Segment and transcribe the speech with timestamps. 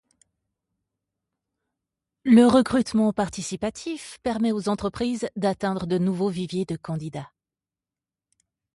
[2.23, 7.31] Le recrutement participatif permet aux entreprises d’atteindre de nouveaux viviers de candidats.